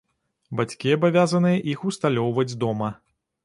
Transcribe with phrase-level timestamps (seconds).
[0.61, 2.95] Бацькі абавязаныя іх усталёўваць дома.